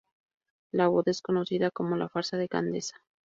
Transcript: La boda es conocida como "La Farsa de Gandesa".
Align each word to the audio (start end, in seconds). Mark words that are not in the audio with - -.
La 0.71 0.87
boda 0.87 1.11
es 1.11 1.21
conocida 1.21 1.69
como 1.69 1.95
"La 1.95 2.09
Farsa 2.09 2.35
de 2.35 2.47
Gandesa". 2.47 3.03